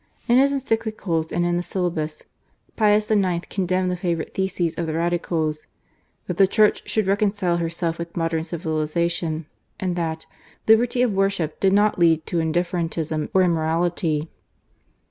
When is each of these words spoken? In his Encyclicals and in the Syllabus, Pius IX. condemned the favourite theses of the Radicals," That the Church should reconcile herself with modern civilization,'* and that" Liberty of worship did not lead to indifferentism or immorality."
In 0.27 0.39
his 0.39 0.51
Encyclicals 0.51 1.31
and 1.31 1.45
in 1.45 1.57
the 1.57 1.61
Syllabus, 1.61 2.23
Pius 2.75 3.11
IX. 3.11 3.45
condemned 3.51 3.91
the 3.91 3.95
favourite 3.95 4.33
theses 4.33 4.73
of 4.75 4.87
the 4.87 4.95
Radicals," 4.95 5.67
That 6.25 6.37
the 6.37 6.47
Church 6.47 6.89
should 6.89 7.05
reconcile 7.05 7.57
herself 7.57 7.99
with 7.99 8.17
modern 8.17 8.43
civilization,'* 8.43 9.45
and 9.79 9.95
that" 9.95 10.25
Liberty 10.67 11.03
of 11.03 11.13
worship 11.13 11.59
did 11.59 11.73
not 11.73 11.99
lead 11.99 12.25
to 12.25 12.37
indifferentism 12.39 13.29
or 13.31 13.43
immorality." 13.43 14.27